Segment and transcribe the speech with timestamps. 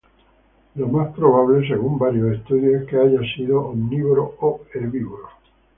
[0.77, 5.29] Lo más probable, según varios estudios, es que haya sido omnívoro o herbívoro.